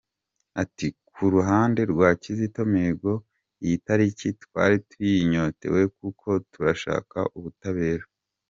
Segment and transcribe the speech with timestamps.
[0.63, 3.11] Ati “Ku ruhande rwa Kizito Mihigo,
[3.63, 8.03] iyi tariki twari tuyinyotewe kuko turashaka ubutabera.